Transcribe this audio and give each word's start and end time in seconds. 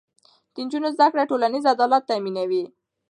د 0.53 0.55
نجونو 0.65 0.87
زده 0.95 1.07
کړه 1.11 1.23
ټولنیز 1.29 1.63
عدالت 1.73 2.03
تامینوي. 2.09 2.63